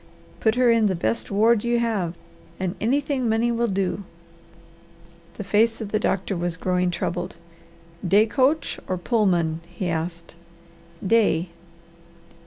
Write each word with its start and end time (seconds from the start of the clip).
Put 0.39 0.55
her 0.55 0.71
in 0.71 0.87
the 0.87 0.95
best 0.95 1.29
ward 1.29 1.63
you 1.63 1.77
have 1.77 2.15
and 2.59 2.73
anything 2.81 3.29
money 3.29 3.51
will 3.51 3.67
do" 3.67 4.03
The 5.37 5.43
face 5.43 5.79
of 5.79 5.91
the 5.91 5.99
doctor 5.99 6.35
was 6.35 6.57
growing 6.57 6.89
troubled. 6.89 7.35
"Day 8.07 8.25
coach 8.25 8.79
or 8.87 8.97
Pullman?" 8.97 9.61
he 9.69 9.89
asked. 9.89 10.33
"Day." 11.05 11.49